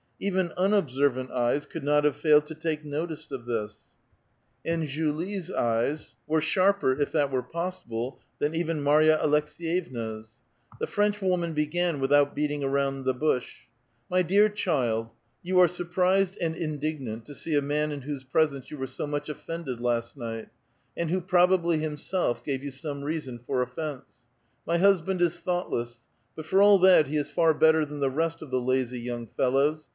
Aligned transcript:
Even 0.19 0.51
unobsei*vant 0.57 1.31
eyes 1.31 1.65
could 1.65 1.83
not 1.83 2.05
have 2.05 2.15
failed 2.15 2.45
to 2.47 2.53
take 2.55 2.85
notice 2.85 3.31
of 3.31 3.45
this, 3.45 3.81
and 4.63 4.87
Julie's 4.87 5.49
eves 5.49 5.49
32 5.49 5.53
A 5.53 5.57
VITAL 5.57 5.87
QUESTION. 5.87 6.15
were 6.27 6.41
sharper, 6.41 6.91
if 7.01 7.11
that 7.11 7.31
were 7.31 7.41
possible, 7.43 8.19
than 8.37 8.53
even 8.55 8.81
Marya 8.83 9.19
Aleks^ 9.23 9.57
yeviia's. 9.59 10.35
The 10.79 10.85
French 10.87 11.19
woinau 11.21 11.53
began 11.55 11.99
without 11.99 12.35
beating 12.35 12.63
around 12.63 13.03
the 13.03 13.15
bush:—'' 13.15 13.61
My 14.11 14.21
dear 14.21 14.47
child, 14.49 15.11
you 15.41 15.59
are 15.59 15.67
surprised 15.67 16.35
and 16.39 16.55
indignant 16.55 17.25
to 17.27 17.33
see 17.35 17.55
a 17.55 17.61
man 17.61 17.91
in 17.91 18.01
whose 18.01 18.23
presence 18.23 18.69
you 18.69 18.77
were 18.77 18.87
so 18.87 19.07
much 19.07 19.27
offended 19.29 19.79
last 19.81 20.17
night, 20.17 20.49
and 20.97 21.09
who 21.09 21.21
probably 21.21 21.77
himself 21.79 22.43
gave 22.43 22.63
you 22.63 22.71
some 22.71 23.03
reason 23.03 23.39
for 23.45 23.61
offence. 23.63 24.17
My 24.67 24.77
husband 24.79 25.19
is 25.21 25.39
thoughtless; 25.39 26.05
but 26.35 26.45
for 26.45 26.61
all 26.61 26.77
that, 26.79 27.07
he 27.07 27.17
is 27.17 27.29
far 27.31 27.55
better 27.55 27.85
than 27.85 27.99
the 27.99 28.11
rest 28.11 28.43
of 28.43 28.49
the 28.51 28.61
lazy 28.61 28.99
young 28.99 29.25
fellows. 29.25 29.87